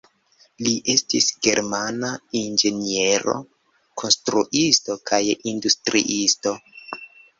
Li 0.67 0.71
estis 0.93 1.27
germana 1.47 2.09
inĝeniero, 2.41 3.35
konstruisto 4.03 4.97
kaj 5.11 5.21
industriisto. 5.55 6.57